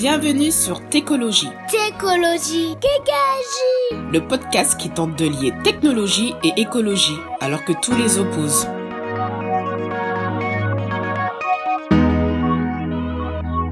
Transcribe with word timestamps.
Bienvenue 0.00 0.52
sur 0.52 0.88
Técologie. 0.90 1.48
Técologie, 1.68 2.76
Kékagie. 2.80 4.12
Le 4.12 4.20
podcast 4.20 4.80
qui 4.80 4.90
tente 4.90 5.18
de 5.18 5.24
lier 5.24 5.52
technologie 5.64 6.34
et 6.44 6.52
écologie 6.56 7.16
alors 7.40 7.64
que 7.64 7.72
tous 7.72 7.96
les 7.96 8.20
opposent. 8.20 8.68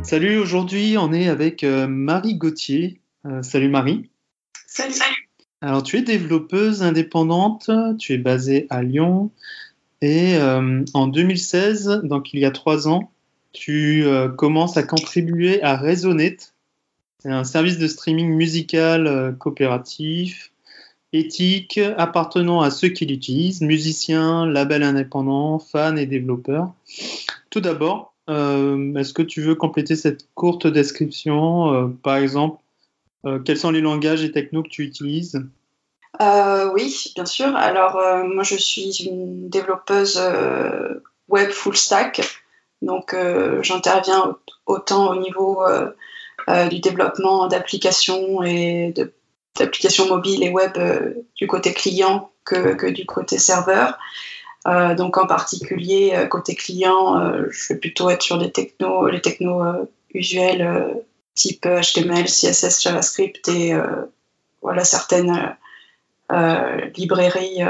Salut, 0.02 0.38
aujourd'hui 0.38 0.96
on 0.98 1.12
est 1.12 1.28
avec 1.28 1.62
euh, 1.62 1.86
Marie 1.86 2.34
Gauthier. 2.34 3.00
Euh, 3.24 3.44
salut 3.44 3.68
Marie. 3.68 4.10
Salut. 4.66 4.94
Alors 5.60 5.84
tu 5.84 5.96
es 5.96 6.02
développeuse 6.02 6.82
indépendante, 6.82 7.70
tu 8.00 8.14
es 8.14 8.18
basée 8.18 8.66
à 8.68 8.82
Lyon 8.82 9.30
et 10.02 10.34
euh, 10.38 10.82
en 10.92 11.06
2016, 11.06 12.00
donc 12.02 12.34
il 12.34 12.40
y 12.40 12.44
a 12.44 12.50
trois 12.50 12.88
ans, 12.88 13.12
tu 13.56 14.04
euh, 14.04 14.28
commences 14.28 14.76
à 14.76 14.82
contribuer 14.82 15.62
à 15.62 15.76
Resonate. 15.76 16.52
C'est 17.20 17.30
un 17.30 17.42
service 17.42 17.78
de 17.78 17.88
streaming 17.88 18.28
musical 18.28 19.06
euh, 19.06 19.32
coopératif, 19.32 20.52
éthique, 21.14 21.80
appartenant 21.96 22.60
à 22.60 22.70
ceux 22.70 22.88
qui 22.88 23.06
l'utilisent, 23.06 23.62
musiciens, 23.62 24.44
labels 24.44 24.82
indépendants, 24.82 25.58
fans 25.58 25.96
et 25.96 26.04
développeurs. 26.04 26.74
Tout 27.48 27.60
d'abord, 27.60 28.12
euh, 28.28 28.94
est-ce 28.94 29.14
que 29.14 29.22
tu 29.22 29.40
veux 29.40 29.54
compléter 29.54 29.96
cette 29.96 30.28
courte 30.34 30.66
description 30.66 31.96
Par 32.02 32.16
exemple, 32.16 32.60
quels 33.44 33.56
sont 33.56 33.70
les 33.70 33.80
langages 33.80 34.22
et 34.22 34.30
technos 34.30 34.64
que 34.64 34.68
tu 34.68 34.82
utilises? 34.82 35.42
Oui, 36.20 37.12
bien 37.14 37.24
sûr. 37.24 37.56
Alors, 37.56 37.98
moi, 38.26 38.42
je 38.42 38.56
suis 38.56 39.04
une 39.06 39.48
développeuse 39.48 40.20
web 41.28 41.50
full 41.50 41.76
stack. 41.76 42.20
Donc, 42.82 43.14
euh, 43.14 43.62
j'interviens 43.62 44.36
au- 44.66 44.74
autant 44.74 45.10
au 45.10 45.16
niveau 45.20 45.62
euh, 45.64 45.90
euh, 46.48 46.68
du 46.68 46.80
développement 46.80 47.46
d'applications 47.48 48.42
et 48.42 48.94
d'applications 49.58 50.06
mobiles 50.08 50.42
et 50.44 50.50
web 50.50 50.72
du 51.36 51.46
côté 51.46 51.72
client 51.72 52.30
que, 52.44 52.90
du 52.90 53.06
côté 53.06 53.38
serveur. 53.38 53.98
Donc, 54.96 55.16
en 55.16 55.26
particulier, 55.26 56.26
côté 56.30 56.54
client, 56.56 57.32
je 57.50 57.72
vais 57.72 57.78
plutôt 57.78 58.10
être 58.10 58.22
sur 58.22 58.36
les 58.36 58.50
technos 58.50 59.04
euh, 59.04 59.84
usuels 60.12 60.96
type 61.34 61.66
HTML, 61.66 62.24
CSS, 62.26 62.82
JavaScript 62.82 63.48
et 63.48 63.72
voilà 64.62 64.84
certaines 64.84 65.56
librairies 66.96 67.60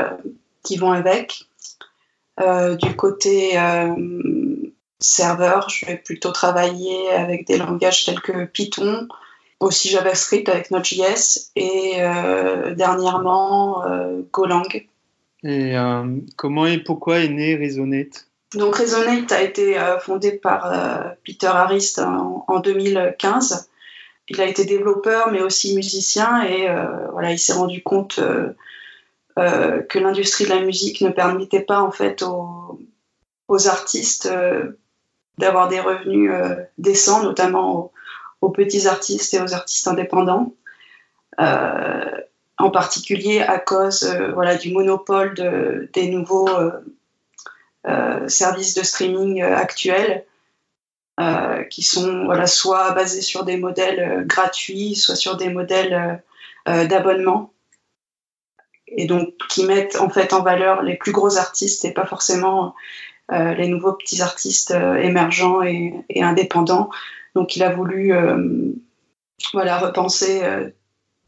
qui 0.62 0.76
vont 0.76 0.92
avec. 0.92 1.44
Du 2.38 2.96
côté 2.96 3.56
serveur, 4.98 5.68
je 5.68 5.86
vais 5.86 5.96
plutôt 5.96 6.32
travailler 6.32 7.10
avec 7.10 7.46
des 7.46 7.58
langages 7.58 8.04
tels 8.04 8.20
que 8.20 8.44
Python, 8.44 9.08
aussi 9.60 9.88
JavaScript 9.88 10.48
avec 10.48 10.70
Node.js 10.70 11.50
et 11.56 11.94
euh, 11.98 12.74
dernièrement 12.74 13.84
euh, 13.86 14.22
Golang. 14.32 14.68
Et 15.42 15.76
euh, 15.76 16.16
comment 16.36 16.66
et 16.66 16.78
pourquoi 16.78 17.20
est 17.20 17.28
né 17.28 17.56
Resonate? 17.56 18.28
Donc 18.54 18.76
Resonate 18.76 19.32
a 19.32 19.42
été 19.42 19.76
fondé 20.00 20.32
par 20.32 20.72
Peter 21.24 21.48
Harris 21.48 21.94
en, 21.98 22.44
en 22.46 22.60
2015. 22.60 23.68
Il 24.28 24.40
a 24.40 24.46
été 24.46 24.64
développeur 24.64 25.30
mais 25.30 25.42
aussi 25.42 25.74
musicien 25.74 26.42
et 26.44 26.68
voilà, 27.12 27.32
il 27.32 27.38
s'est 27.38 27.52
rendu 27.52 27.82
compte 27.82 28.20
que 29.36 29.98
l'industrie 29.98 30.44
de 30.44 30.50
la 30.50 30.60
musique 30.60 31.00
ne 31.00 31.10
permettait 31.10 31.60
pas 31.60 31.82
en 31.82 31.90
fait 31.90 32.22
aux, 32.22 32.80
aux 33.48 33.68
artistes 33.68 34.30
d'avoir 35.38 35.68
des 35.68 35.80
revenus 35.80 36.30
euh, 36.32 36.56
décents, 36.78 37.22
notamment 37.22 37.92
aux, 38.40 38.50
petits 38.50 38.86
artistes 38.86 39.34
et 39.34 39.40
aux 39.40 39.54
artistes 39.54 39.88
indépendants. 39.88 40.54
Euh, 41.40 42.20
en 42.58 42.70
particulier 42.70 43.40
à 43.42 43.58
cause 43.58 44.04
euh, 44.04 44.32
voilà, 44.32 44.54
du 44.54 44.72
monopole 44.72 45.34
de- 45.34 45.90
des 45.92 46.08
nouveaux 46.08 46.48
services 48.26 48.74
de 48.74 48.82
streaming 48.82 49.42
actuels 49.42 50.24
qui 51.70 51.82
sont 51.82 52.24
voilà, 52.24 52.46
soit 52.48 52.90
basés 52.92 53.20
sur 53.20 53.44
des 53.44 53.56
modèles 53.56 54.24
gratuits, 54.26 54.96
soit 54.96 55.14
sur 55.14 55.36
des 55.36 55.50
modèles 55.50 56.20
d'abonnement 56.66 57.52
et 58.88 59.06
donc 59.06 59.34
qui 59.48 59.64
mettent 59.64 59.96
en 60.00 60.08
fait 60.08 60.32
en 60.32 60.42
valeur 60.42 60.82
les 60.82 60.96
plus 60.96 61.12
gros 61.12 61.36
artistes 61.38 61.84
et 61.84 61.92
pas 61.92 62.06
forcément 62.06 62.74
les 63.30 63.68
nouveaux 63.68 63.92
petits 63.92 64.22
artistes 64.22 64.70
euh, 64.70 64.94
émergents 64.96 65.62
et, 65.62 66.04
indépendants. 66.22 66.90
Donc 67.34 67.56
il 67.56 67.62
a 67.62 67.70
voulu 67.70 68.14
euh, 68.14 68.72
voilà, 69.52 69.78
repenser 69.78 70.42
euh, 70.42 70.70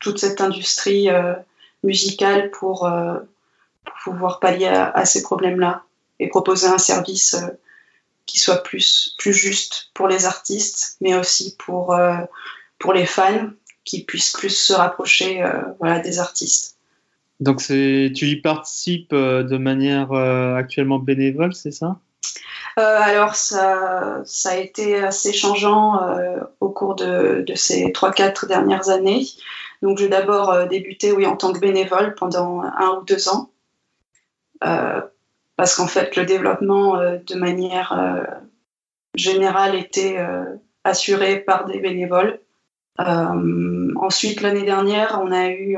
toute 0.01 0.19
cette 0.19 0.41
industrie 0.41 1.11
euh, 1.11 1.35
musicale 1.83 2.51
pour, 2.51 2.87
euh, 2.87 3.19
pouvoir 4.05 4.41
pallier 4.41 4.67
à, 4.67 5.05
ces 5.05 5.23
problèmes-là 5.23 5.85
et 6.19 6.29
proposer 6.29 6.67
un 6.67 6.79
service 6.79 7.35
euh, 7.35 7.49
qui 8.27 8.39
soit 8.39 8.63
plus, 8.63 9.15
juste 9.19 9.91
pour 9.95 10.09
les 10.09 10.27
artistes, 10.27 10.97
mais 11.01 11.15
aussi 11.15 11.57
pour, 11.57 11.95
euh, 11.95 12.17
pour 12.79 12.93
les 12.93 13.07
fans 13.07 13.51
qui 13.85 14.05
puissent 14.05 14.33
plus 14.33 14.51
se 14.51 14.73
rapprocher 14.73 15.43
euh, 15.43 15.63
voilà, 15.79 15.99
des 16.01 16.19
artistes. 16.19 16.78
Donc 17.41 17.63
tu 17.63 18.11
y 18.11 18.37
participes 18.37 19.13
euh, 19.13 19.43
de 19.45 19.57
manière 19.59 20.13
euh, 20.13 20.57
actuellement 20.57 20.99
bénévole, 20.99 21.55
c'est 21.55 21.71
ça? 21.71 21.99
Euh, 22.79 22.99
alors, 23.01 23.35
ça, 23.35 24.23
a 24.45 24.57
été 24.57 24.97
assez 24.97 25.33
changeant 25.33 25.99
au 26.61 26.69
cours 26.69 26.95
de, 26.95 27.45
ces 27.57 27.87
3-4 27.87 28.47
dernières 28.47 28.89
années. 28.89 29.25
Donc, 29.83 29.99
j'ai 29.99 30.09
d'abord 30.09 30.69
débuté 30.69 31.11
oui, 31.11 31.27
en 31.27 31.37
tant 31.37 31.53
que 31.53 31.59
bénévole 31.59 32.15
pendant 32.15 32.63
un 32.63 32.99
ou 33.01 33.05
deux 33.05 33.29
ans. 33.29 33.51
Parce 34.61 35.75
qu'en 35.75 35.89
fait, 35.89 36.15
le 36.15 36.25
développement 36.25 36.99
de 36.99 37.35
manière 37.35 38.31
générale 39.17 39.75
était 39.75 40.19
assuré 40.85 41.41
par 41.41 41.65
des 41.65 41.81
bénévoles. 41.81 42.39
Ensuite, 42.97 44.41
l'année 44.41 44.65
dernière, 44.65 45.21
on 45.21 45.33
a 45.33 45.49
eu 45.49 45.77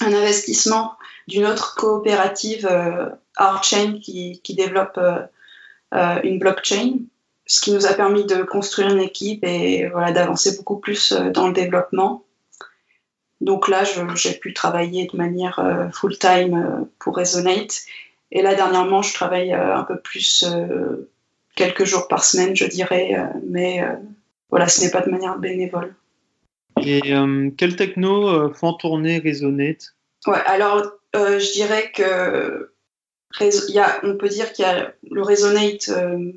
un 0.00 0.12
investissement 0.12 0.96
d'une 1.26 1.46
autre 1.46 1.74
coopérative, 1.74 2.66
euh, 2.70 3.08
Artchain, 3.36 3.98
qui, 4.00 4.40
développe 4.56 4.98
euh, 4.98 5.20
euh, 5.94 6.20
une 6.24 6.38
blockchain, 6.38 6.98
ce 7.46 7.60
qui 7.60 7.72
nous 7.72 7.86
a 7.86 7.94
permis 7.94 8.24
de 8.24 8.42
construire 8.42 8.88
une 8.88 9.00
équipe 9.00 9.44
et 9.44 9.88
voilà, 9.88 10.12
d'avancer 10.12 10.56
beaucoup 10.56 10.78
plus 10.78 11.12
euh, 11.12 11.30
dans 11.30 11.46
le 11.46 11.52
développement. 11.52 12.24
Donc 13.42 13.68
là, 13.68 13.84
j'ai 14.14 14.32
pu 14.32 14.54
travailler 14.54 15.06
de 15.12 15.16
manière 15.16 15.90
full-time 15.92 16.88
pour 16.98 17.16
Resonate. 17.16 17.82
Et 18.32 18.40
là, 18.40 18.54
dernièrement, 18.54 19.02
je 19.02 19.12
travaille 19.12 19.52
un 19.52 19.82
peu 19.82 20.00
plus, 20.00 20.46
quelques 21.54 21.84
jours 21.84 22.08
par 22.08 22.24
semaine, 22.24 22.56
je 22.56 22.64
dirais, 22.64 23.14
mais 23.46 23.84
voilà, 24.48 24.68
ce 24.68 24.80
n'est 24.80 24.90
pas 24.90 25.02
de 25.02 25.10
manière 25.10 25.36
bénévole. 25.36 25.94
Et 26.82 27.14
euh, 27.14 27.50
quels 27.56 27.76
technos 27.76 28.28
euh, 28.28 28.52
font 28.52 28.74
tourner 28.74 29.18
Resonate 29.18 29.94
Ouais, 30.26 30.42
alors 30.44 30.82
euh, 31.14 31.38
je 31.38 31.52
dirais 31.52 31.90
que 31.92 32.72
y 33.40 33.78
a, 33.78 34.00
on 34.02 34.16
peut 34.16 34.28
dire 34.28 34.52
qu'il 34.52 34.64
y 34.64 34.68
a 34.68 34.92
le 35.10 35.22
Resonate 35.22 35.88
euh, 35.88 36.32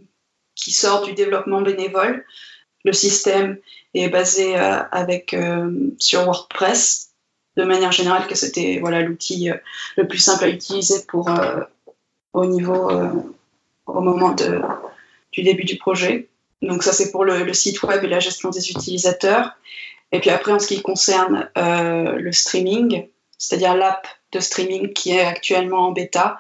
qui 0.56 0.72
sort 0.72 1.06
du 1.06 1.14
développement 1.14 1.62
bénévole. 1.62 2.26
Le 2.86 2.94
système 2.94 3.58
est 3.94 4.10
basé 4.10 4.56
avec 4.56 5.36
sur 5.98 6.24
WordPress 6.24 7.12
de 7.58 7.64
manière 7.64 7.92
générale 7.92 8.28
que 8.28 8.36
c'était 8.36 8.80
voilà 8.80 9.02
l'outil 9.02 9.50
le 9.98 10.08
plus 10.08 10.20
simple 10.20 10.46
à 10.46 10.48
utiliser 10.48 11.06
pour 11.08 11.30
au 12.32 12.46
niveau 12.46 12.90
au 13.86 14.02
moment 14.02 14.32
de, 14.32 14.62
du 15.34 15.44
début 15.44 15.66
du 15.66 15.78
projet. 15.78 16.30
Donc 16.62 16.84
ça 16.84 16.94
c'est 16.94 17.12
pour 17.12 17.26
le 17.26 17.54
site 17.54 17.84
web 17.84 18.02
et 18.06 18.08
la 18.08 18.22
gestion 18.22 18.50
des 18.50 18.72
utilisateurs. 18.72 19.58
Et 20.12 20.20
puis 20.20 20.30
après 20.30 20.52
en 20.52 20.60
ce 20.60 20.68
qui 20.68 20.82
concerne 20.82 21.50
euh, 21.58 22.14
le 22.14 22.32
streaming, 22.32 23.08
c'est-à-dire 23.38 23.76
l'app 23.76 24.08
de 24.32 24.40
streaming 24.40 24.94
qui 24.94 25.12
est 25.12 25.22
actuellement 25.22 25.88
en 25.88 25.92
bêta. 25.92 26.40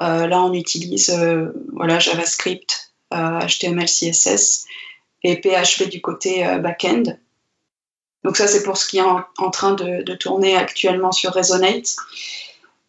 Euh, 0.00 0.26
là, 0.26 0.42
on 0.42 0.52
utilise 0.52 1.10
euh, 1.10 1.52
voilà, 1.72 1.98
JavaScript, 1.98 2.92
HTML, 3.10 3.86
CSS 3.86 4.66
et 5.22 5.40
PHP 5.40 5.88
du 5.88 6.00
côté 6.00 6.44
back-end. 6.58 7.04
Donc 8.24 8.36
ça, 8.36 8.46
c'est 8.46 8.62
pour 8.62 8.76
ce 8.76 8.86
qui 8.86 8.98
est 8.98 9.02
en, 9.02 9.50
train 9.50 9.74
de, 9.74 10.14
tourner 10.14 10.56
actuellement 10.56 11.12
sur 11.12 11.32
Resonate. 11.32 11.96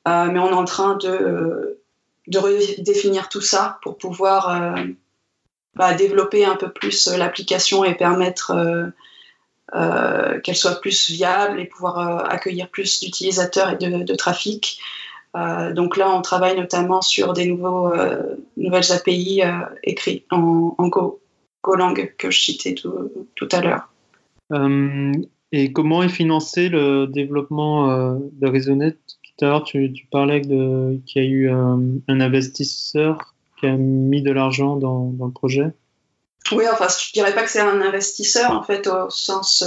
Mais 0.06 0.40
on 0.40 0.50
est 0.50 0.54
en 0.54 0.66
train 0.66 0.96
de, 0.96 1.80
redéfinir 2.34 3.30
tout 3.30 3.42
ça 3.42 3.80
pour 3.84 3.98
pouvoir 3.98 4.75
bah, 5.75 5.94
développer 5.94 6.44
un 6.44 6.56
peu 6.56 6.72
plus 6.72 7.07
l'application 7.07 7.86
et 7.86 7.94
permettre 7.94 8.54
euh, 9.75 10.40
qu'elle 10.40 10.56
soit 10.56 10.80
plus 10.80 11.10
viable 11.10 11.60
et 11.60 11.66
pouvoir 11.66 12.00
euh, 12.00 12.24
accueillir 12.25 12.69
plus 12.69 13.02
d'utilisateurs 13.02 13.72
et 13.72 13.75
de, 13.75 14.16
trafic. 14.16 14.80
Euh, 15.36 15.74
donc 15.74 15.98
là, 15.98 16.10
on 16.16 16.22
travaille 16.22 16.58
notamment 16.58 17.02
sur 17.02 17.34
des 17.34 17.52
euh, 17.52 18.36
nouvelles 18.56 18.92
API 18.92 19.42
écrites 19.84 20.25
en, 20.31 20.74
en 20.78 20.88
Go, 20.88 21.19
Golang 21.64 21.96
que 22.18 22.31
je 22.31 22.40
citais 22.40 22.75
tout, 22.75 23.12
tout 23.36 23.50
à 23.52 23.62
l'heure. 23.62 23.90
et 25.52 25.74
comment 25.74 26.02
est 26.02 26.10
financé 26.10 26.70
le 26.70 27.06
développement 27.08 28.13
de 28.13 28.48
Raisonnet 28.48 28.92
Tout 28.92 29.46
à 29.46 29.50
l'heure, 29.50 29.63
tu, 29.66 29.94
parlais 30.10 30.42
qu'il 30.42 31.02
y 31.16 31.20
a 31.20 31.28
eu 31.28 31.50
un 31.50 32.22
investisseur 32.22 33.34
qui 33.60 33.66
a 33.66 33.75
mis 33.75 34.22
de 34.22 34.31
l'argent 34.31 34.78
dans, 34.78 35.13
le 35.20 35.31
projet 35.31 35.74
Oui, 36.52 36.66
enfin, 36.72 36.88
je 36.88 37.12
dirais 37.14 37.34
pas 37.34 37.44
que 37.44 37.50
c'est 37.50 37.60
un 37.60 37.82
investisseur, 37.82 38.52
en 38.52 38.64
fait, 38.64 38.88
au 38.88 39.10
sens 39.10 39.64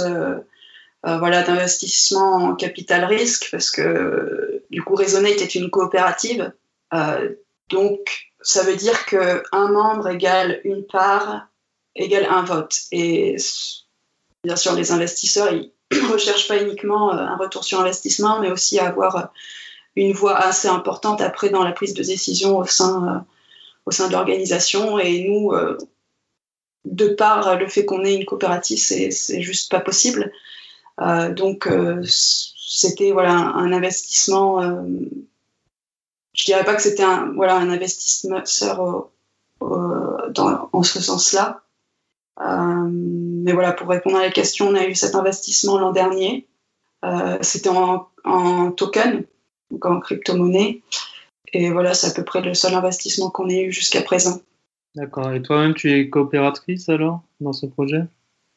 euh, 1.05 1.17
voilà, 1.17 1.41
d'investissement 1.41 2.35
en 2.35 2.55
capital 2.55 3.05
risque, 3.05 3.49
parce 3.49 3.71
que 3.71 4.63
du 4.69 4.83
coup, 4.83 4.95
Resonate 4.95 5.41
est 5.41 5.55
une 5.55 5.71
coopérative. 5.71 6.53
Euh, 6.93 7.29
donc, 7.69 8.31
ça 8.41 8.61
veut 8.63 8.75
dire 8.75 9.05
qu'un 9.05 9.41
membre 9.51 10.09
égale 10.09 10.61
une 10.63 10.85
part 10.85 11.47
égale 11.95 12.27
un 12.29 12.43
vote. 12.43 12.75
Et 12.91 13.35
bien 14.43 14.55
sûr, 14.55 14.73
les 14.73 14.91
investisseurs, 14.91 15.51
ils 15.51 15.71
recherchent 16.11 16.47
pas 16.47 16.61
uniquement 16.61 17.11
euh, 17.11 17.17
un 17.17 17.35
retour 17.35 17.63
sur 17.63 17.79
investissement, 17.79 18.39
mais 18.39 18.51
aussi 18.51 18.77
avoir 18.79 19.33
une 19.95 20.13
voix 20.13 20.37
assez 20.37 20.67
importante 20.67 21.19
après 21.21 21.49
dans 21.49 21.63
la 21.63 21.71
prise 21.71 21.95
de 21.95 22.03
décision 22.03 22.59
au 22.59 22.65
sein, 22.65 23.25
au 23.87 23.91
sein 23.91 24.07
de 24.07 24.13
l'organisation. 24.13 24.99
Et 24.99 25.27
nous, 25.27 25.51
de 26.85 27.09
par 27.09 27.57
le 27.57 27.67
fait 27.67 27.85
qu'on 27.85 28.03
ait 28.03 28.15
une 28.15 28.25
coopérative, 28.25 28.79
c'est 28.79 29.41
juste 29.41 29.71
pas 29.71 29.79
possible. 29.79 30.31
Euh, 30.99 31.33
donc 31.33 31.67
euh, 31.67 32.03
c'était 32.05 33.11
voilà 33.11 33.33
un, 33.33 33.71
investissement. 33.71 34.61
Euh, 34.61 34.83
je 36.33 36.45
dirais 36.45 36.63
pas 36.63 36.75
que 36.75 36.81
c'était 36.81 37.03
un 37.03 37.31
voilà 37.33 37.55
un 37.55 37.69
investisseur 37.69 39.09
en 39.61 40.83
ce 40.83 41.01
sens-là. 41.01 41.61
mais 42.39 43.53
voilà, 43.53 43.73
pour 43.73 43.87
répondre 43.89 44.17
à 44.17 44.21
la 44.21 44.31
question, 44.31 44.67
on 44.67 44.75
a 44.75 44.85
eu 44.85 44.95
cet 44.95 45.15
investissement 45.15 45.77
l'an 45.77 45.91
dernier. 45.91 46.47
C'était 47.41 47.69
en, 47.69 48.07
en, 48.23 48.71
token, 48.71 49.25
donc 49.71 49.85
en 49.85 49.99
crypto-monnaie. 49.99 50.81
Et 51.53 51.69
voilà, 51.71 51.93
c'est 51.93 52.07
à 52.07 52.11
peu 52.11 52.23
près 52.23 52.41
le 52.41 52.53
seul 52.53 52.73
investissement 52.73 53.29
qu'on 53.29 53.49
ait 53.49 53.63
eu 53.63 53.71
jusqu'à 53.71 54.01
présent. 54.01 54.41
D'accord. 54.95 55.31
Et 55.33 55.41
toi-même, 55.41 55.73
tu 55.73 55.91
es 55.91 56.09
coopératrice 56.09 56.89
alors 56.89 57.21
dans 57.39 57.53
ce 57.53 57.65
projet? 57.65 58.03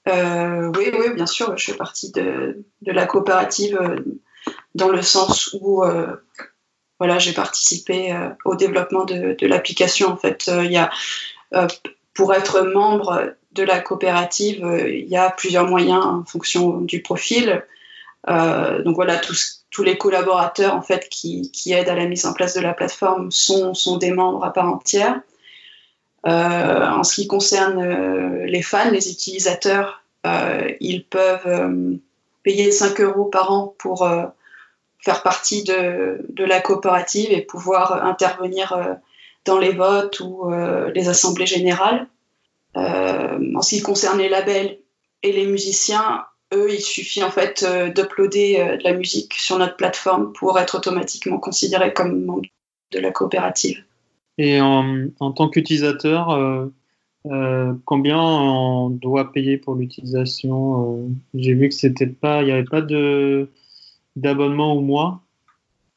Euh, 0.08 0.70
oui, 0.76 0.90
oui, 0.92 1.14
bien 1.14 1.26
sûr, 1.26 1.56
je 1.56 1.72
fais 1.72 1.76
partie 1.76 2.10
de, 2.12 2.64
la 2.82 3.06
coopérative 3.06 3.78
euh, 3.80 3.96
dans 4.74 4.88
le 4.88 5.00
sens 5.00 5.56
où 5.60 5.82
euh, 5.82 6.16
voilà, 6.98 7.18
j'ai 7.18 7.32
participé 7.32 8.14
au 8.44 8.54
développement 8.54 9.04
de, 9.04 9.46
l'application. 9.46 10.08
En 10.08 10.16
fait, 10.16 10.50
y 10.64 10.76
a, 10.76 10.90
pour 12.14 12.34
être 12.34 12.62
membre 12.62 13.34
de 13.52 13.62
la 13.62 13.80
coopérative, 13.80 14.66
il 14.88 15.08
y 15.08 15.16
a 15.16 15.30
plusieurs 15.30 15.66
moyens 15.66 16.04
en 16.04 16.24
fonction 16.24 16.80
du 16.80 17.02
profil. 17.02 17.64
donc 18.28 18.94
voilà, 18.94 19.18
tous, 19.18 19.82
les 19.82 19.98
collaborateurs 19.98 20.74
en 20.74 20.82
fait 20.82 21.08
qui, 21.08 21.50
aident 21.72 21.88
à 21.88 21.96
la 21.96 22.06
mise 22.06 22.26
en 22.26 22.32
place 22.32 22.54
de 22.54 22.60
la 22.60 22.74
plateforme 22.74 23.30
sont 23.30 23.96
des 23.98 24.12
membres 24.12 24.44
à 24.44 24.52
part 24.52 24.72
entière. 24.72 25.20
Euh, 26.26 26.88
en 26.88 27.04
ce 27.04 27.16
qui 27.16 27.26
concerne 27.26 28.44
les 28.44 28.62
fans, 28.62 28.90
les 28.90 29.10
utilisateurs, 29.10 30.02
euh, 30.26 30.70
ils 30.80 31.04
peuvent 31.04 31.88
payer 32.42 32.72
5 32.72 33.00
euros 33.00 33.26
par 33.26 33.52
an 33.52 33.74
pour 33.78 34.08
faire 35.00 35.22
partie 35.22 35.64
de, 35.64 36.24
de, 36.30 36.44
la 36.44 36.60
coopérative 36.60 37.30
et 37.30 37.42
pouvoir 37.42 38.04
intervenir 38.04 38.96
dans 39.44 39.58
les 39.58 39.72
votes 39.72 40.20
ou 40.20 40.50
les 40.94 41.08
assemblées 41.08 41.46
générales. 41.46 42.06
en 42.74 43.62
ce 43.62 43.74
qui 43.74 43.82
concerne 43.82 44.18
les 44.18 44.30
labels 44.30 44.78
et 45.22 45.32
les 45.32 45.46
musiciens, 45.46 46.24
eux, 46.54 46.72
il 46.72 46.80
suffit 46.80 47.22
en 47.22 47.30
fait 47.30 47.66
d'uploader 47.94 48.78
de 48.78 48.84
la 48.84 48.94
musique 48.94 49.34
sur 49.34 49.58
notre 49.58 49.76
plateforme 49.76 50.32
pour 50.32 50.58
être 50.58 50.76
automatiquement 50.76 51.38
considéré 51.38 51.92
comme 51.92 52.24
membre 52.24 52.48
de 52.92 52.98
la 52.98 53.10
coopérative. 53.10 53.84
Et 54.38 54.60
en, 54.60 55.10
tant 55.18 55.48
qu'utilisateur, 55.48 56.30
euh, 56.30 56.66
euh, 57.26 57.72
combien 57.84 58.20
on 58.20 58.90
doit 58.90 59.32
payer 59.32 59.58
pour 59.58 59.74
l'utilisation 59.74 61.04
euh, 61.04 61.08
J'ai 61.34 61.54
vu 61.54 61.68
que 61.68 61.74
c'était 61.74 62.06
pas, 62.06 62.42
il 62.42 62.46
n'y 62.46 62.52
avait 62.52 62.64
pas 62.64 62.82
de 62.82 63.48
d'abonnement 64.16 64.74
au 64.74 64.80
mois. 64.80 65.20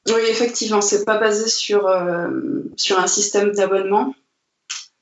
Oui, 0.08 0.22
effectivement, 0.30 0.82
c'est 0.82 1.06
pas 1.06 1.20
basé 1.20 1.48
sur 1.48 1.90
sur 2.76 3.00
un 3.00 3.08
système 3.08 3.52
d'abonnement, 3.52 4.16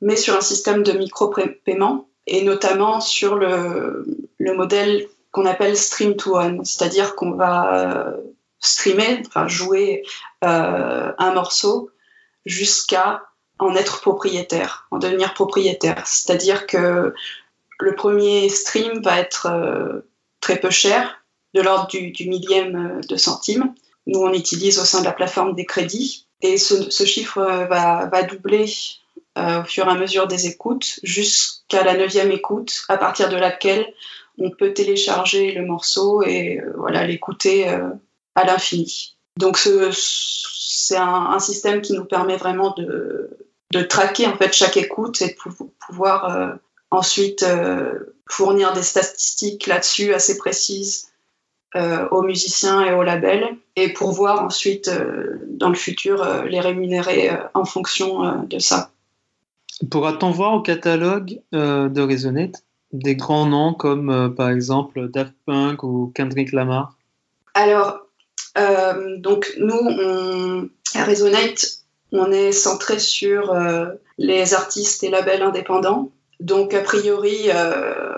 mais 0.01 0.15
sur 0.15 0.35
un 0.35 0.41
système 0.41 0.83
de 0.83 0.93
micro-paiement 0.93 2.07
et 2.27 2.43
notamment 2.43 2.99
sur 2.99 3.35
le, 3.35 4.05
le 4.39 4.53
modèle 4.55 5.05
qu'on 5.31 5.45
appelle 5.45 5.77
stream 5.77 6.15
to 6.15 6.37
one, 6.37 6.65
c'est-à-dire 6.65 7.15
qu'on 7.15 7.31
va 7.31 8.15
streamer, 8.59 9.21
jouer 9.47 10.03
un 10.41 11.33
morceau 11.33 11.91
jusqu'à 12.45 13.23
en 13.59 13.75
être 13.75 14.01
propriétaire, 14.01 14.87
en 14.91 14.97
devenir 14.97 15.33
propriétaire. 15.33 16.05
C'est-à-dire 16.05 16.67
que 16.67 17.13
le 17.79 17.95
premier 17.95 18.49
stream 18.49 19.01
va 19.01 19.19
être 19.19 19.47
euh, 19.47 20.01
très 20.41 20.59
peu 20.59 20.69
cher, 20.69 21.23
de 21.53 21.61
l'ordre 21.61 21.87
du, 21.87 22.13
millième 22.27 23.01
de 23.07 23.15
centime. 23.15 23.73
Nous, 24.07 24.19
on 24.19 24.33
utilise 24.33 24.79
au 24.79 24.85
sein 24.85 24.99
de 24.99 25.05
la 25.05 25.13
plateforme 25.13 25.55
des 25.55 25.65
crédits 25.65 26.27
et 26.41 26.57
ce, 26.57 27.05
chiffre 27.05 27.41
va, 27.41 28.23
doubler 28.23 28.69
euh, 29.37 29.61
au 29.61 29.65
fur 29.65 29.87
et 29.87 29.91
à 29.91 29.95
mesure 29.95 30.27
des 30.27 30.47
écoutes 30.47 30.99
jusqu'à 31.03 31.83
la 31.83 31.95
neuvième 31.95 32.31
écoute, 32.31 32.83
à 32.89 32.97
partir 32.97 33.29
de 33.29 33.37
laquelle 33.37 33.87
on 34.37 34.51
peut 34.51 34.73
télécharger 34.73 35.53
le 35.53 35.65
morceau 35.65 36.21
et 36.23 36.59
euh, 36.59 36.73
voilà 36.75 37.07
l'écouter 37.07 37.67
à 38.35 38.43
l'infini. 38.43 39.15
Donc 39.37 39.57
ce, 39.57 39.91
c'est 40.85 40.97
un, 40.97 41.39
système 41.39 41.81
qui 41.81 41.93
nous 41.93 42.05
permet 42.05 42.37
vraiment 42.37 42.75
de, 42.77 43.81
traquer 43.89 44.27
en 44.27 44.37
fait 44.37 44.53
chaque 44.53 44.77
écoute 44.77 45.21
et 45.21 45.29
de 45.29 45.35
pouvoir 45.85 46.29
euh, 46.29 46.53
ensuite 46.91 47.43
euh, 47.43 48.15
fournir 48.29 48.71
des 48.73 48.83
statistiques 48.83 49.65
là-dessus 49.65 50.13
assez 50.13 50.37
précises 50.37 51.09
euh, 51.75 52.07
aux 52.09 52.21
musiciens 52.21 52.85
et 52.85 52.93
aux 52.93 53.01
labels 53.01 53.57
et 53.75 53.91
pour 53.91 54.11
voir 54.11 54.43
ensuite 54.43 54.89
dans 55.49 55.69
le 55.69 55.75
futur 55.75 56.23
les 56.45 56.59
rémunérer 56.59 57.31
en 57.53 57.65
fonction 57.65 58.43
de 58.43 58.59
ça. 58.59 58.91
Pourra-t-on 59.89 60.31
voir 60.31 60.53
au 60.53 60.61
catalogue 60.61 61.41
de 61.51 62.01
Resonate 62.01 62.63
des 62.93 63.15
grands 63.15 63.47
noms 63.47 63.73
comme 63.73 64.33
par 64.37 64.51
exemple 64.51 65.09
Daft 65.09 65.33
Punk 65.45 65.83
ou 65.83 66.13
Kendrick 66.15 66.53
Lamar? 66.53 66.95
Alors, 67.55 68.04
euh, 68.57 69.17
donc 69.17 69.53
nous, 69.57 70.69
à 70.95 71.03
Resonate, 71.03 71.79
on 72.11 72.31
est 72.31 72.51
centré 72.51 72.99
sur 72.99 73.51
euh, 73.51 73.87
les 74.17 74.53
artistes 74.53 75.03
et 75.03 75.09
labels 75.09 75.41
indépendants. 75.41 76.11
Donc 76.39 76.73
a 76.73 76.81
priori, 76.81 77.49
euh, 77.49 78.13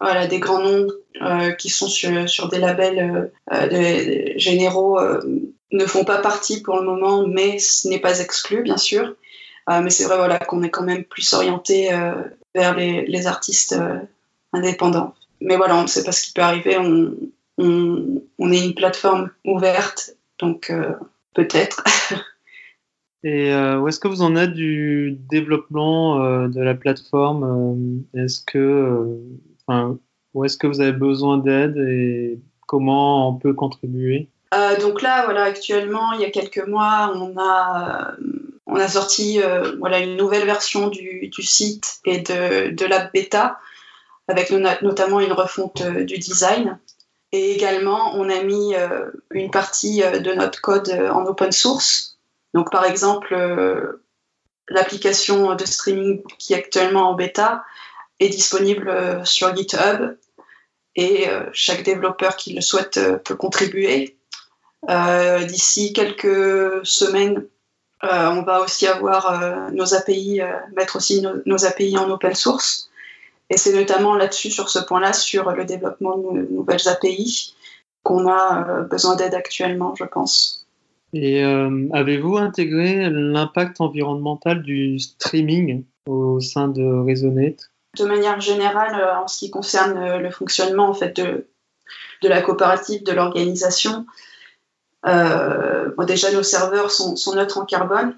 voilà, 0.00 0.26
des 0.26 0.38
grands 0.38 0.62
noms 0.62 0.88
qui 1.58 1.68
sont 1.68 1.88
sur, 1.88 2.48
des 2.48 2.58
labels 2.58 3.30
généraux 4.36 4.98
ne 5.72 5.86
font 5.86 6.04
pas 6.04 6.18
partie 6.18 6.62
pour 6.62 6.76
le 6.78 6.84
moment, 6.84 7.26
mais 7.26 7.58
ce 7.58 7.88
n'est 7.88 7.98
pas 7.98 8.20
exclu, 8.20 8.62
bien 8.62 8.78
sûr. 8.78 9.16
mais 9.68 9.90
c'est 9.90 10.04
vrai 10.04 10.16
voilà, 10.16 10.38
qu'on 10.38 10.62
est 10.62 10.70
quand 10.70 10.84
même 10.84 11.04
plus 11.04 11.34
orienté 11.34 11.90
vers 12.54 12.74
les, 12.74 13.26
artistes 13.26 13.76
indépendants. 14.54 15.14
Mais 15.42 15.56
voilà, 15.56 15.76
on 15.76 15.82
ne 15.82 15.88
sait 15.88 16.04
pas 16.04 16.12
ce 16.12 16.22
qui 16.22 16.32
peut 16.32 16.40
arriver. 16.40 16.78
On, 17.58 18.52
est 18.52 18.64
une 18.64 18.74
plateforme 18.74 19.30
ouverte, 19.44 20.16
donc 20.38 20.70
euh, 20.70 20.94
peut-être. 21.34 21.84
Et 23.22 23.52
euh, 23.52 23.78
où 23.78 23.88
est-ce 23.88 24.00
que 24.00 24.08
vous 24.08 24.22
en 24.22 24.34
êtes 24.34 24.54
du 24.54 25.18
développement 25.30 26.24
euh, 26.24 26.48
de 26.48 26.60
la 26.62 26.74
plateforme 26.74 28.02
Est-ce 28.14 28.42
que, 28.46 29.18
où 30.32 30.44
est-ce 30.44 30.56
que 30.56 30.66
vous 30.66 30.80
avez 30.80 30.92
besoin 30.92 31.36
d'aide 31.36 31.76
et 31.76 32.40
comment 32.66 33.28
on 33.28 33.34
peut 33.34 33.52
contribuer? 33.52 34.28
Donc 34.80 35.02
là, 35.02 35.26
voilà, 35.26 35.42
actuellement, 35.42 36.12
il 36.12 36.22
y 36.22 36.24
a 36.24 36.30
quelques 36.30 36.66
mois, 36.66 37.12
on 37.14 37.38
a 37.38 38.14
on 38.66 38.76
a 38.76 38.88
sorti 38.88 39.38
voilà, 39.78 39.98
une 39.98 40.16
nouvelle 40.16 40.46
version 40.46 40.88
du, 40.88 41.30
site 41.40 42.00
et 42.06 42.20
de, 42.20 42.70
de 42.70 42.84
la 42.86 43.04
bêta, 43.04 43.58
avec 44.28 44.50
notamment 44.50 45.20
une 45.20 45.32
refonte 45.32 45.82
du 45.82 46.18
design. 46.18 46.78
Et 47.32 47.52
également, 47.52 48.14
on 48.16 48.28
a 48.28 48.42
mis 48.42 48.74
euh, 48.74 49.10
une 49.30 49.50
partie 49.50 50.02
euh, 50.02 50.18
de 50.18 50.32
notre 50.32 50.60
code 50.60 50.88
euh, 50.88 51.10
en 51.10 51.24
open 51.26 51.52
source. 51.52 52.18
Donc, 52.54 52.70
par 52.72 52.84
exemple, 52.84 53.32
l'application 54.68 55.54
de 55.54 55.64
streaming 55.64 56.20
qui 56.36 56.52
est 56.52 56.56
actuellement 56.56 57.10
en 57.10 57.14
bêta 57.14 57.62
est 58.18 58.28
disponible 58.28 59.24
sur 59.24 59.54
GitHub 59.54 60.16
et 60.96 61.28
chaque 61.52 61.84
développeur 61.84 62.34
qui 62.34 62.52
le 62.54 62.60
souhaite 62.60 62.98
peut 63.22 63.36
contribuer. 63.36 64.16
D'ici 64.88 65.92
quelques 65.92 66.84
semaines, 66.84 67.46
on 68.02 68.42
va 68.42 68.62
aussi 68.62 68.88
avoir 68.88 69.70
nos 69.70 69.94
API, 69.94 70.40
mettre 70.74 70.96
aussi 70.96 71.22
nos, 71.22 71.64
API 71.64 71.96
en 71.98 72.10
open 72.10 72.34
source. 72.34 72.89
Et 73.50 73.56
c'est 73.56 73.72
notamment 73.72 74.14
là-dessus, 74.14 74.50
sur 74.50 74.68
ce 74.68 74.78
point-là, 74.78 75.12
sur 75.12 75.50
le 75.50 75.64
développement 75.64 76.16
de 76.16 76.48
nouvelles 76.50 76.88
API, 76.88 77.54
qu'on 78.02 78.28
a 78.28 78.82
besoin 78.82 79.16
d'aide 79.16 79.34
actuellement, 79.34 79.94
je 79.96 80.04
pense. 80.04 80.66
Et 81.12 81.42
avez-vous 81.42 82.36
intégré 82.36 83.10
l'impact 83.10 83.80
environnemental 83.80 84.62
du 84.62 85.00
streaming 85.00 85.84
au 86.06 86.38
sein 86.38 86.68
de 86.68 87.04
Raisonnet 87.04 87.56
De 87.98 88.04
manière 88.04 88.40
générale, 88.40 89.18
en 89.20 89.26
ce 89.26 89.38
qui 89.40 89.50
concerne 89.50 90.18
le 90.18 90.30
fonctionnement 90.30 90.88
en 90.88 90.94
fait, 90.94 91.16
de, 91.16 91.48
de 92.22 92.28
la 92.28 92.40
coopérative, 92.42 93.02
de 93.02 93.12
l'organisation, 93.12 94.06
euh, 95.06 95.90
déjà, 96.06 96.32
nos 96.32 96.42
serveurs 96.42 96.90
sont, 96.90 97.34
neutres 97.34 97.58
en 97.58 97.64
carbone. 97.64 98.16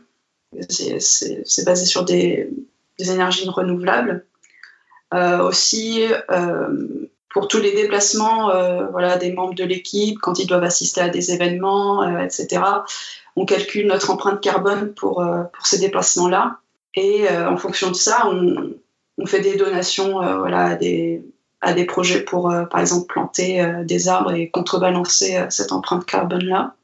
C'est 0.68 1.64
basé 1.64 1.86
sur 1.86 2.04
des, 2.04 2.50
énergies 2.98 3.48
renouvelables. 3.48 4.26
Euh, 5.12 5.38
aussi, 5.40 6.06
euh, 6.30 7.08
pour 7.30 7.48
tous 7.48 7.60
les 7.60 7.72
déplacements 7.72 8.50
voilà, 8.90 9.16
des 9.16 9.32
membres 9.32 9.54
de 9.54 9.64
l'équipe, 9.64 10.18
quand 10.18 10.38
ils 10.38 10.46
doivent 10.46 10.64
assister 10.64 11.00
à 11.00 11.08
des 11.08 11.32
événements, 11.32 12.18
etc., 12.20 12.62
on 13.36 13.46
calcule 13.46 13.86
notre 13.86 14.10
empreinte 14.10 14.42
carbone 14.42 14.92
pour, 14.92 15.24
pour 15.52 15.66
ces 15.66 15.78
déplacements-là. 15.78 16.58
Et 16.94 17.26
en 17.30 17.56
fonction 17.56 17.88
de 17.88 17.94
ça, 17.96 18.28
on, 18.28 18.74
fait 19.24 19.40
des 19.40 19.56
donations 19.56 20.12
voilà, 20.12 20.64
à 20.64 20.74
des, 20.74 21.22
à 21.62 21.72
des 21.72 21.84
projets 21.84 22.20
pour, 22.20 22.50
euh, 22.50 22.64
par 22.64 22.80
exemple, 22.80 23.06
planter 23.06 23.62
euh, 23.62 23.84
des 23.84 24.08
arbres 24.08 24.32
et 24.32 24.50
contrebalancer 24.50 25.36
euh, 25.36 25.46
cette 25.48 25.72
empreinte 25.72 26.04
carbone-là. 26.04 26.74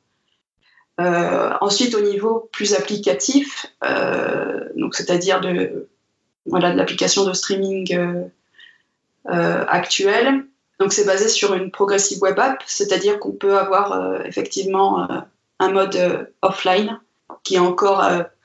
ensuite, 1.60 1.94
au 1.94 2.00
niveau 2.00 2.48
plus 2.52 2.74
applicatif, 2.74 3.66
donc 4.76 4.96
c'est-à-dire 4.96 5.40
de, 5.40 5.88
voilà, 6.48 6.72
de 6.72 6.76
l'application 6.76 7.24
de 7.24 7.32
streaming 7.32 7.98
actuelle, 9.24 10.44
donc 10.80 10.92
c'est 10.92 11.04
basé 11.04 11.28
sur 11.28 11.54
une 11.54 11.70
progressive 11.70 12.22
web 12.22 12.38
app, 12.38 12.62
c'est-à-dire 12.66 13.18
qu'on 13.18 13.32
peut 13.32 13.58
avoir 13.58 14.24
effectivement 14.24 15.06
un 15.58 15.70
mode 15.70 16.30
offline 16.40 17.00
qui 17.42 17.56
est 17.56 17.60
encore 17.60 18.02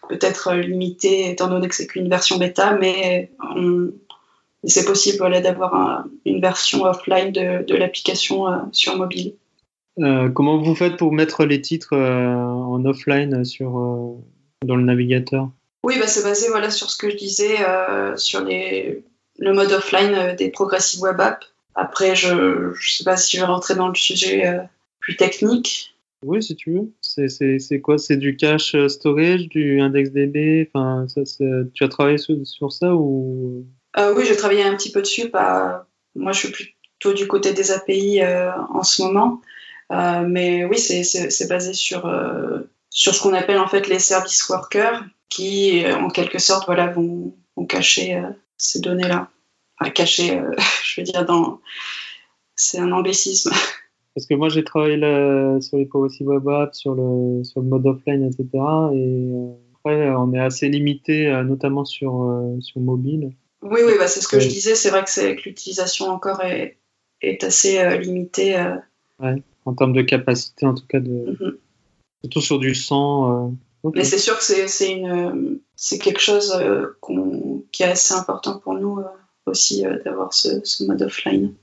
peut-être 0.10 0.54
limité 0.54 1.30
étant 1.30 1.48
donné 1.48 1.68
que 1.68 1.76
c'est 1.76 1.88
qu'une 1.88 2.10
version 2.10 2.38
bêta, 2.38 2.76
mais 2.76 3.32
c'est 4.66 4.86
possible 4.86 5.30
d'avoir 5.42 6.06
une 6.26 6.42
version 6.42 6.84
offline 6.84 7.32
de, 7.32 7.76
l'application 7.76 8.48
euh, 8.48 8.58
sur 8.72 8.98
mobile. 8.98 9.34
Euh, 10.00 10.30
comment 10.30 10.58
vous 10.58 10.76
faites 10.76 10.98
pour 10.98 11.12
mettre 11.12 11.46
les 11.46 11.62
titres 11.62 11.94
euh, 11.94 12.34
en 12.34 12.84
offline 12.86 13.46
sur, 13.46 13.72
dans 14.66 14.76
le 14.76 14.84
navigateur? 14.84 15.50
Oui, 15.84 16.00
bah, 16.00 16.08
c'est 16.08 16.24
basé 16.24 16.48
voilà, 16.50 16.70
sur 16.70 16.90
ce 16.90 16.98
que 16.98 17.10
je 17.10 17.16
disais, 17.16 17.58
sur 18.16 18.44
les, 18.44 19.04
le 19.40 19.54
mode 19.54 19.72
offline 19.72 20.36
des 20.36 20.50
Progressive 20.50 21.02
Web 21.02 21.20
App. 21.20 21.44
Après, 21.76 22.16
je 22.16 22.34
ne 22.34 22.74
sais 22.80 23.04
pas 23.04 23.18
si 23.18 23.36
je 23.36 23.42
vais 23.42 23.48
rentrer 23.48 23.76
dans 23.76 23.90
le 23.90 23.96
sujet 23.96 24.60
plus 25.00 25.18
technique. 25.18 25.94
Oui, 26.26 26.42
si 26.42 26.56
tu 26.56 26.72
veux. 26.72 26.92
C'est 27.02 27.82
quoi? 27.82 27.98
C'est 27.98 28.18
du 28.18 28.38
cache 28.38 28.76
storage, 28.88 29.50
du 29.50 29.82
IndexDB 29.82 30.70
enfin, 30.74 31.06
ça, 31.08 31.22
Tu 31.74 31.84
as 31.84 31.90
travaillé 31.90 32.18
sur 32.18 32.72
ça 32.72 32.96
ou? 32.96 33.66
Euh, 33.98 34.14
oui, 34.16 34.24
j'ai 34.26 34.36
travaillé 34.36 34.64
un 34.64 34.76
petit 34.76 34.92
peu 34.92 35.02
dessus. 35.02 35.30
Bah, 35.30 35.88
moi, 36.16 36.32
je 36.32 36.40
suis 36.40 36.52
plutôt 36.52 37.14
du 37.14 37.28
côté 37.28 37.54
des 37.54 37.72
API 37.72 38.22
euh, 38.22 38.52
en 38.70 38.84
ce 38.84 39.02
moment. 39.04 39.42
Euh, 39.92 40.24
mais 40.28 40.66
oui, 40.66 40.78
c'est 40.78 41.48
basé 41.50 41.74
sur, 41.74 42.12
sur 42.90 43.14
ce 43.14 43.22
qu'on 43.22 43.34
appelle 43.34 43.60
en 43.60 43.68
fait 43.68 43.88
les 43.88 44.00
service 44.00 44.48
workers 44.50 45.04
qui, 45.34 45.84
en 45.92 46.10
quelque 46.10 46.40
sorte, 46.40 46.66
voilà, 46.66 46.88
vont, 46.88 47.36
vont 47.56 47.66
cacher 47.66 48.22
ces 48.58 48.80
données-là. 48.80 49.30
Enfin, 49.80 49.92
cacher, 49.92 50.42
je 50.84 51.02
veux 51.02 51.06
dire, 51.06 51.26
dans... 51.26 51.60
c'est 52.56 52.80
un 52.80 52.92
embêcisme. 52.92 53.52
Parce 54.16 54.28
que 54.28 54.36
moi, 54.36 54.50
j'ai 54.50 54.64
travaillé 54.64 54.98
sur 55.62 55.78
les 55.78 55.86
Policy 55.86 56.24
Web 56.24 56.48
Apps, 56.48 56.78
sur 56.78 56.94
le, 56.94 57.44
sur 57.44 57.62
le 57.62 57.68
mode 57.68 57.88
offline, 57.88 58.24
etc. 58.24 58.48
Et 58.94 59.30
après, 59.74 60.12
on 60.12 60.32
est 60.34 60.40
assez 60.40 60.70
limité, 60.70 61.30
notamment 61.44 61.84
sur, 61.84 62.56
sur 62.62 62.80
mobile. 62.80 63.32
Oui, 63.64 63.80
oui, 63.86 63.94
bah, 63.98 64.08
c'est 64.08 64.22
ce 64.22 64.28
que 64.28 64.40
je 64.40 64.50
disais. 64.50 64.76
C'est 64.76 64.90
vrai 64.90 65.04
que, 65.04 65.34
que 65.36 65.50
l'utilisation 65.50 66.10
encore 66.10 66.44
est, 66.44 66.78
est 67.22 67.44
assez 67.44 67.80
euh, 67.80 67.98
limitée. 67.98 68.58
Euh. 68.58 68.76
Ouais, 69.20 69.42
en 69.66 69.74
termes 69.74 69.94
de 69.94 70.02
capacité, 70.02 70.66
en 70.66 70.76
tout 70.76 70.86
cas, 70.86 71.00
de... 71.00 71.38
Mhm. 71.40 71.58
surtout 72.22 72.42
sur 72.42 72.60
du 72.60 72.76
sang. 72.76 73.48
Euh. 73.48 73.52
Mais 73.96 74.04
c'est 74.04 74.18
sûr 74.18 74.38
que 74.38 74.44
c'est, 74.44 75.98
quelque 76.00 76.22
chose 76.22 76.58
qui 77.72 77.84
est 77.84 77.88
assez 77.88 78.14
important 78.14 78.60
pour 78.60 78.74
nous 78.76 79.00
aussi 79.46 79.84
d'avoir 80.06 80.34
ce, 80.34 80.62
ce 80.64 80.86
mode 80.86 81.02
offline. 81.02 81.54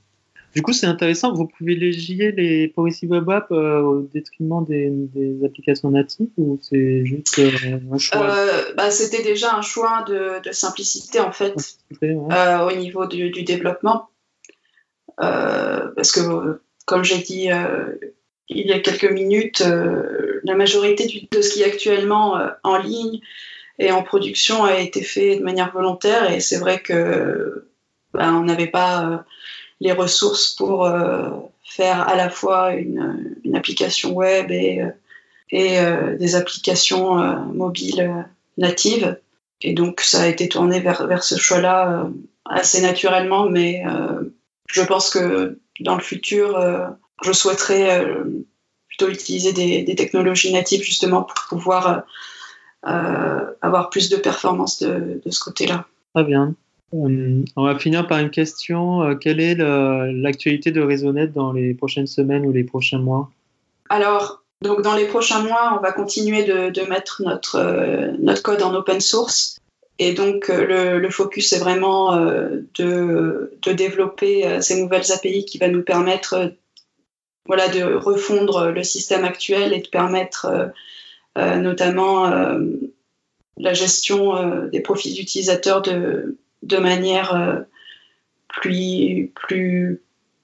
Du 0.53 0.61
coup, 0.61 0.73
c'est 0.73 0.85
intéressant. 0.85 1.33
Vous 1.33 1.47
privilégiez 1.47 2.31
les 2.31 2.67
Policy 2.67 3.07
Web 3.07 3.29
App 3.29 3.51
euh, 3.51 3.79
au 3.81 4.01
détriment 4.01 4.65
des, 4.65 4.91
applications 5.45 5.91
natives 5.91 6.29
ou 6.37 6.59
c'est 6.61 7.05
juste 7.05 7.39
euh, 7.39 7.79
un 7.91 7.97
choix 7.97 8.29
euh, 8.29 8.73
bah, 8.75 8.91
C'était 8.91 9.23
déjà 9.23 9.55
un 9.55 9.61
choix 9.61 10.03
de, 10.07 10.41
simplicité 10.51 11.19
en 11.19 11.31
fait 11.31 11.55
au 12.01 12.71
niveau 12.75 13.05
du, 13.05 13.43
développement. 13.43 14.09
parce 15.17 16.11
que, 16.11 16.59
comme 16.85 17.03
j'ai 17.03 17.19
dit 17.19 17.47
il 18.53 18.67
y 18.67 18.73
a 18.73 18.79
quelques 18.79 19.09
minutes, 19.09 19.63
la 20.43 20.55
majorité 20.55 21.27
de 21.31 21.41
ce 21.41 21.53
qui 21.53 21.61
est 21.61 21.65
actuellement 21.65 22.39
en 22.63 22.77
ligne 22.77 23.19
et 23.79 23.91
en 23.91 24.03
production 24.03 24.63
a 24.63 24.79
été 24.79 25.01
fait 25.01 25.37
de 25.37 25.43
manière 25.43 25.71
volontaire 25.71 26.31
et 26.31 26.39
c'est 26.39 26.57
vrai 26.57 26.81
que 26.81 27.67
bah, 28.13 28.31
on 28.33 28.43
n'avait 28.43 28.67
pas 28.67 29.23
les 29.81 29.91
ressources 29.91 30.49
pour 30.49 30.85
euh, 30.85 31.31
faire 31.63 32.07
à 32.07 32.15
la 32.15 32.29
fois 32.29 32.75
une, 32.75 33.27
application 33.53 34.13
web 34.13 34.51
et, 34.51 34.81
euh, 34.81 34.89
euh, 35.53 36.17
des 36.17 36.35
applications 36.35 37.15
mobiles 37.53 38.25
natives. 38.57 39.19
Et 39.61 39.73
donc, 39.73 39.99
ça 40.01 40.21
a 40.21 40.27
été 40.27 40.47
tourné 40.47 40.79
vers 40.79 41.23
ce 41.23 41.35
choix-là 41.35 42.09
assez 42.45 42.81
naturellement, 42.81 43.49
mais 43.49 43.83
je 44.67 44.81
pense 44.81 45.09
que 45.09 45.59
dans 45.81 45.95
le 45.95 46.01
futur, 46.01 46.57
je 47.23 47.31
souhaiterais 47.31 48.05
plutôt 48.87 49.09
utiliser 49.09 49.53
des, 49.53 49.83
des, 49.83 49.95
technologies 49.95 50.53
natives 50.53 50.83
justement 50.83 51.23
pour 51.23 51.35
pouvoir 51.49 52.03
avoir 52.83 53.89
plus 53.89 54.09
de 54.09 54.17
performance 54.17 54.81
de, 54.81 55.21
de 55.23 55.31
ce 55.31 55.39
côté-là. 55.39 55.85
Très 56.13 56.23
bien. 56.23 56.55
Euh, 56.93 57.43
on 57.55 57.63
va 57.63 57.77
finir 57.77 58.07
par 58.07 58.19
une 58.19 58.29
question. 58.29 59.03
Euh, 59.03 59.15
quelle 59.15 59.39
est 59.39 59.55
l'actualité 59.55 60.71
de 60.71 60.81
Raisonnet 60.81 61.27
dans 61.27 61.53
les 61.53 61.73
prochaines 61.73 62.07
semaines 62.07 62.45
ou 62.45 62.51
les 62.51 62.63
prochains 62.63 62.99
mois? 62.99 63.29
Alors, 63.89 64.43
donc 64.61 64.81
dans 64.81 64.95
les 64.95 65.05
prochains 65.05 65.41
mois, 65.41 65.77
on 65.77 65.81
va 65.81 65.91
continuer 65.91 66.43
de, 66.43 66.89
mettre 66.89 67.21
notre, 67.23 67.55
euh, 67.55 68.11
notre 68.19 68.43
code 68.43 68.61
en 68.61 68.73
open 68.73 68.99
source. 68.99 69.57
Et 69.99 70.13
donc, 70.13 70.47
le, 70.47 71.09
focus 71.11 71.53
est 71.53 71.59
vraiment 71.59 72.15
de, 72.15 73.53
de, 73.61 73.71
développer 73.71 74.59
ces 74.59 74.81
nouvelles 74.81 75.11
API 75.11 75.45
qui 75.45 75.59
va 75.59 75.67
nous 75.67 75.83
permettre 75.83 76.53
voilà, 77.45 77.67
de 77.67 77.83
refondre 77.83 78.71
le 78.71 78.83
système 78.83 79.23
actuel 79.25 79.73
et 79.73 79.79
de 79.81 79.87
permettre 79.87 80.71
notamment 81.35 82.29
la 83.57 83.73
gestion 83.73 84.67
des 84.67 84.79
profils 84.81 85.19
utilisateurs 85.19 85.81
de, 85.81 86.37
de 86.63 86.77
manière 86.77 87.35
euh, 87.35 87.59
plus, 88.47 89.31
plus, 89.35 90.01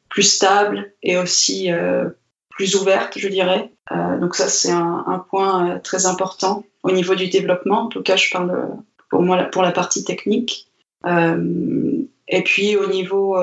plus 0.10 0.24
stable 0.24 0.92
et 1.04 1.18
aussi 1.18 1.72
euh, 1.72 2.10
plus 2.50 2.76
ouverte, 2.76 3.18
je 3.18 3.28
dirais. 3.28 3.72
Euh, 3.92 4.18
donc 4.20 4.36
ça, 4.36 4.48
c'est 4.48 4.72
un, 4.72 5.26
point 5.30 5.80
très 5.80 6.06
important 6.06 6.66
au 6.84 6.92
niveau 6.92 7.16
du 7.16 7.28
développement. 7.28 7.84
En 7.84 7.88
tout 7.88 8.02
cas, 8.02 8.16
je 8.16 8.30
parle 8.32 8.78
pour 9.10 9.22
moi 9.22 9.44
pour 9.44 9.62
la 9.62 9.72
partie 9.72 10.04
technique. 10.04 10.68
et 11.06 12.44
puis 12.44 12.76
au 12.76 12.88
niveau 12.88 13.38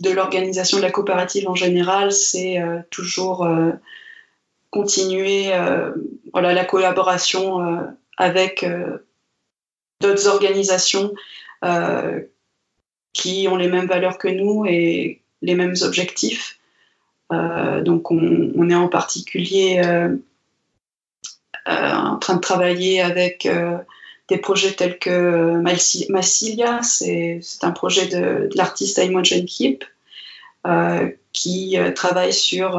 de 0.00 0.10
l'organisation 0.10 0.78
de 0.78 0.82
la 0.82 0.90
coopérative 0.90 1.48
en 1.48 1.54
général, 1.54 2.12
c'est 2.12 2.62
toujours 2.90 3.48
continuer 4.70 5.50
voilà, 6.32 6.52
la 6.52 6.64
collaboration 6.64 7.86
avec 8.16 8.64
d'autres 10.00 10.28
organisations 10.28 11.12
euh, 11.64 12.20
qui 13.12 13.48
ont 13.50 13.56
les 13.56 13.68
mêmes 13.68 13.86
valeurs 13.86 14.18
que 14.18 14.28
nous 14.28 14.64
et 14.66 15.22
les 15.42 15.54
mêmes 15.54 15.74
objectifs. 15.82 16.58
Euh, 17.32 17.82
donc 17.82 18.10
on, 18.10 18.70
est 18.70 18.74
en 18.74 18.88
particulier 18.88 19.82
euh, 19.84 20.16
en 21.66 22.16
train 22.18 22.36
de 22.36 22.40
travailler 22.40 23.00
avec 23.00 23.48
des 24.28 24.38
projets 24.38 24.72
tels 24.72 24.98
que 24.98 25.56
Massilia, 26.10 26.80
c'est 26.82 27.40
un 27.62 27.70
projet 27.70 28.06
de, 28.06 28.50
l'artiste 28.54 28.98
Imogen 28.98 29.46
Keep, 29.46 29.84
qui 31.32 31.78
travaille 31.94 32.32
sur 32.32 32.78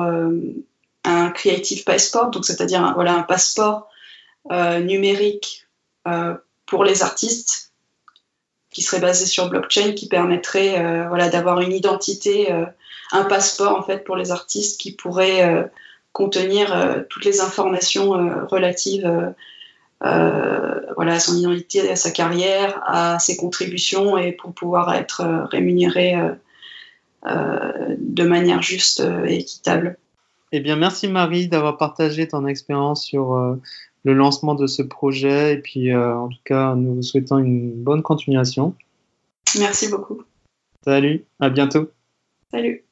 un 1.03 1.31
Creative 1.31 1.83
Passport, 1.83 2.29
donc 2.29 2.45
c'est-à-dire 2.45 2.83
un 2.83 3.23
passeport 3.23 3.89
numérique 4.51 5.67
pour 6.65 6.83
les 6.83 7.01
artistes 7.01 7.71
qui 8.69 8.83
serait 8.83 9.01
basé 9.01 9.25
sur 9.25 9.49
blockchain, 9.49 9.93
qui 9.93 10.07
permettrait 10.07 10.77
d'avoir 11.31 11.61
une 11.61 11.73
identité, 11.73 12.53
un 13.11 13.23
passeport 13.23 13.75
en 13.75 13.81
fait 13.81 14.03
pour 14.03 14.17
les 14.17 14.31
artistes 14.31 14.79
qui 14.79 14.91
pourrait 14.91 15.71
contenir 16.13 17.05
toutes 17.09 17.25
les 17.25 17.41
informations 17.41 18.11
relatives 18.47 19.33
voilà, 20.01 21.13
à 21.13 21.19
son 21.19 21.35
identité, 21.35 21.89
à 21.89 21.95
sa 21.95 22.11
carrière, 22.11 22.81
à 22.85 23.19
ses 23.19 23.37
contributions 23.37 24.17
et 24.17 24.31
pour 24.31 24.53
pouvoir 24.53 24.93
être 24.93 25.47
rémunéré 25.51 26.15
de 27.25 28.23
manière 28.23 28.61
juste 28.61 29.03
et 29.25 29.39
équitable. 29.39 29.97
Eh 30.51 30.61
bien, 30.61 30.75
merci 30.75 31.07
Marie 31.07 31.47
d'avoir 31.47 31.77
partagé 31.77 32.27
ton 32.27 32.47
expérience 32.47 33.05
sur 33.05 33.33
euh, 33.33 33.55
le 34.03 34.13
lancement 34.13 34.55
de 34.55 34.65
ce 34.65 34.81
projet. 34.81 35.53
Et 35.53 35.57
puis, 35.57 35.91
euh, 35.91 36.15
en 36.15 36.29
tout 36.29 36.41
cas, 36.43 36.75
nous 36.75 36.95
vous 36.95 37.03
souhaitons 37.03 37.37
une 37.37 37.71
bonne 37.71 38.01
continuation. 38.01 38.73
Merci 39.59 39.89
beaucoup. 39.89 40.23
Salut, 40.83 41.25
à 41.39 41.49
bientôt. 41.49 41.91
Salut. 42.51 42.83